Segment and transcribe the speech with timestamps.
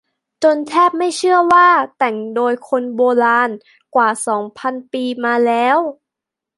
[0.43, 3.49] จนแทบไม่น่าเชื่อว่าแต่งโดยคนโบราณ
[3.95, 5.77] กว่าสองพันปีมาแล้ว